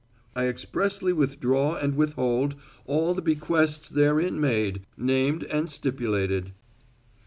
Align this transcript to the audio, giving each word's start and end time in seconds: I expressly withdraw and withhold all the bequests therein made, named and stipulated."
I 0.35 0.47
expressly 0.47 1.13
withdraw 1.13 1.75
and 1.75 1.95
withhold 1.95 2.55
all 2.87 3.13
the 3.13 3.21
bequests 3.21 3.87
therein 3.87 4.39
made, 4.41 4.81
named 4.97 5.43
and 5.43 5.69
stipulated." 5.71 6.53